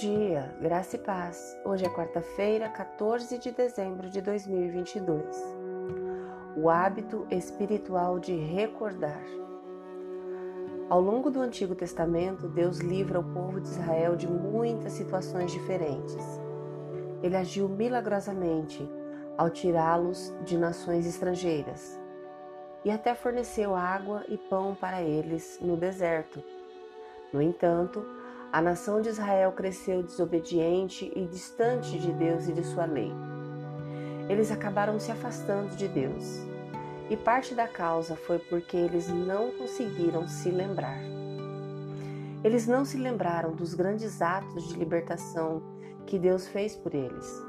[0.00, 1.56] dia, graça e paz.
[1.62, 5.36] Hoje é quarta-feira, 14 de dezembro de 2022.
[6.56, 9.22] O hábito espiritual de recordar.
[10.88, 16.16] Ao longo do Antigo Testamento, Deus livra o povo de Israel de muitas situações diferentes.
[17.22, 18.90] Ele agiu milagrosamente
[19.36, 22.00] ao tirá-los de nações estrangeiras
[22.84, 26.42] e até forneceu água e pão para eles no deserto.
[27.32, 28.04] No entanto,
[28.52, 33.12] a nação de Israel cresceu desobediente e distante de Deus e de sua lei.
[34.28, 36.40] Eles acabaram se afastando de Deus.
[37.08, 40.98] E parte da causa foi porque eles não conseguiram se lembrar.
[42.42, 45.62] Eles não se lembraram dos grandes atos de libertação
[46.04, 47.44] que Deus fez por eles.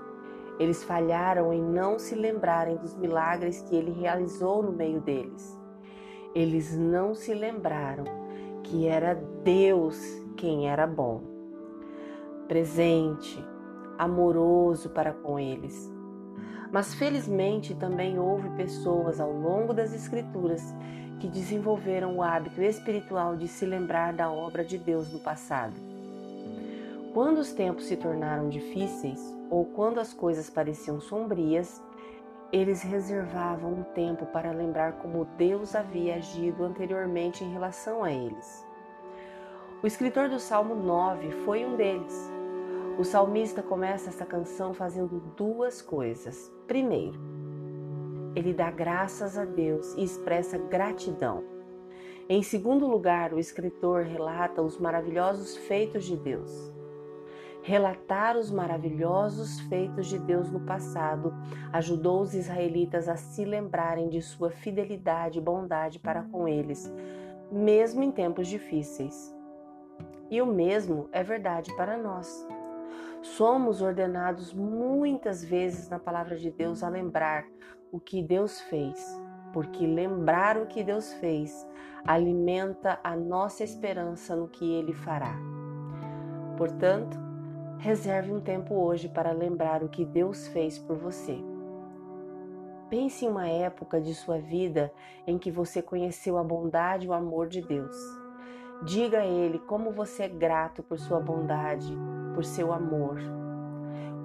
[0.59, 5.57] Eles falharam em não se lembrarem dos milagres que ele realizou no meio deles.
[6.35, 8.03] Eles não se lembraram
[8.63, 11.21] que era Deus quem era bom,
[12.47, 13.43] presente,
[13.97, 15.91] amoroso para com eles.
[16.71, 20.73] Mas felizmente também houve pessoas ao longo das Escrituras
[21.19, 25.75] que desenvolveram o hábito espiritual de se lembrar da obra de Deus no passado.
[27.13, 31.81] Quando os tempos se tornaram difíceis ou quando as coisas pareciam sombrias,
[32.51, 38.65] eles reservavam um tempo para lembrar como Deus havia agido anteriormente em relação a eles.
[39.83, 42.31] O escritor do Salmo 9 foi um deles.
[42.99, 46.53] O salmista começa essa canção fazendo duas coisas.
[46.67, 47.19] Primeiro,
[48.35, 51.43] ele dá graças a Deus e expressa gratidão.
[52.29, 56.71] Em segundo lugar, o escritor relata os maravilhosos feitos de Deus.
[57.63, 61.33] Relatar os maravilhosos feitos de Deus no passado
[61.73, 66.87] ajudou os israelitas a se lembrarem de sua fidelidade e bondade para com eles,
[67.51, 69.40] mesmo em tempos difíceis.
[70.31, 72.47] E o mesmo é verdade para nós.
[73.21, 77.45] Somos ordenados muitas vezes na palavra de Deus a lembrar
[77.91, 78.97] o que Deus fez,
[79.51, 81.67] porque lembrar o que Deus fez
[82.05, 85.35] alimenta a nossa esperança no que Ele fará.
[86.57, 87.19] Portanto,
[87.77, 91.37] reserve um tempo hoje para lembrar o que Deus fez por você.
[92.89, 94.91] Pense em uma época de sua vida
[95.27, 98.20] em que você conheceu a bondade e o amor de Deus.
[98.83, 101.95] Diga a Ele como você é grato por sua bondade,
[102.33, 103.19] por seu amor.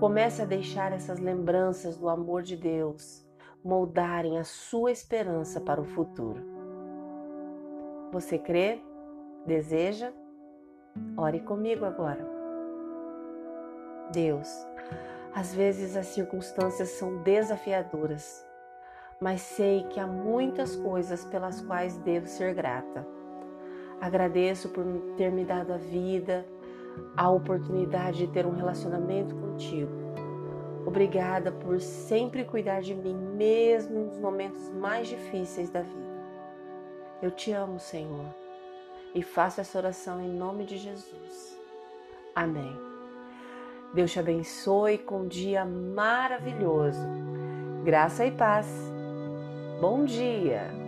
[0.00, 3.26] Comece a deixar essas lembranças do amor de Deus
[3.62, 6.40] moldarem a sua esperança para o futuro.
[8.12, 8.80] Você crê?
[9.44, 10.12] Deseja?
[11.16, 12.24] Ore comigo agora.
[14.12, 14.48] Deus,
[15.34, 18.46] às vezes as circunstâncias são desafiadoras,
[19.20, 23.06] mas sei que há muitas coisas pelas quais devo ser grata.
[24.00, 24.84] Agradeço por
[25.16, 26.46] ter me dado a vida,
[27.16, 29.90] a oportunidade de ter um relacionamento contigo.
[30.86, 36.16] Obrigada por sempre cuidar de mim, mesmo nos momentos mais difíceis da vida.
[37.20, 38.26] Eu te amo, Senhor,
[39.14, 41.58] e faço essa oração em nome de Jesus.
[42.34, 42.78] Amém.
[43.94, 47.00] Deus te abençoe com um dia maravilhoso.
[47.82, 48.66] Graça e paz.
[49.80, 50.85] Bom dia!